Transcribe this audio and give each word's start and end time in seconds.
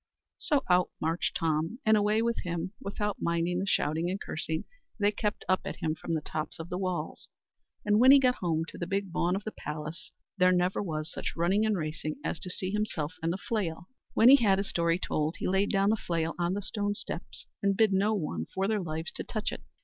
So 0.39 0.63
out 0.67 0.89
marched 0.99 1.35
Tom, 1.37 1.77
and 1.85 1.95
away 1.95 2.23
with 2.23 2.37
him, 2.41 2.73
without 2.81 3.17
minding 3.21 3.59
the 3.59 3.67
shouting 3.67 4.09
and 4.09 4.19
cursing 4.19 4.65
they 4.99 5.11
kept 5.11 5.45
up 5.47 5.61
at 5.63 5.75
him 5.75 5.93
from 5.93 6.15
the 6.15 6.21
tops 6.21 6.57
of 6.57 6.69
the 6.69 6.77
walls; 6.79 7.29
and 7.85 7.99
when 7.99 8.09
he 8.09 8.17
got 8.19 8.33
home 8.37 8.63
to 8.69 8.79
the 8.79 8.87
big 8.87 9.11
bawn 9.11 9.35
of 9.35 9.43
the 9.43 9.51
palace, 9.51 10.11
there 10.39 10.51
never 10.51 10.81
was 10.81 11.11
such 11.11 11.35
running 11.35 11.67
and 11.67 11.77
racing 11.77 12.15
as 12.23 12.39
to 12.39 12.49
see 12.49 12.71
himself 12.71 13.13
and 13.21 13.31
the 13.31 13.37
flail. 13.37 13.89
When 14.15 14.27
he 14.29 14.37
had 14.37 14.57
his 14.57 14.69
story 14.71 14.97
told, 14.97 15.35
he 15.37 15.47
laid 15.47 15.69
down 15.69 15.91
the 15.91 15.95
flail 15.97 16.33
on 16.39 16.55
the 16.55 16.63
stone 16.63 16.95
steps, 16.95 17.45
and 17.61 17.77
bid 17.77 17.93
no 17.93 18.15
one 18.15 18.47
for 18.55 18.67
their 18.67 18.81
lives 18.81 19.11
to 19.11 19.23
touch 19.23 19.51
it. 19.51 19.61